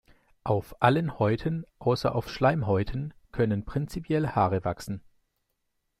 Auf 0.43 0.73
allen 0.81 1.19
Häuten 1.19 1.63
außer 1.77 2.15
auf 2.15 2.27
Schleimhäuten 2.27 3.13
können 3.31 3.65
prinzipiell 3.65 4.29
Haare 4.29 4.65
wachsen. 4.65 5.03